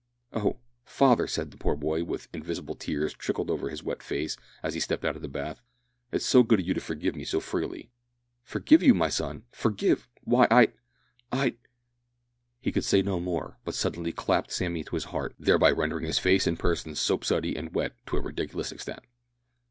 [0.33, 0.57] "Oh!
[0.83, 4.79] father," said the poor boy, while invisible tears trickled over his wet face, as he
[4.79, 5.61] stepped out of the bath,
[6.11, 7.91] "it's so good of you to forgive me so freely."
[8.43, 9.43] "Forgive you, my son!
[9.51, 10.07] forgive!
[10.23, 10.73] why, I'd
[11.31, 11.57] I'd"
[12.63, 16.17] He could say no more, but suddenly clasped Sammy to his heart, thereby rendering his
[16.17, 19.01] face and person soap suddy and wet to a ridiculous extent.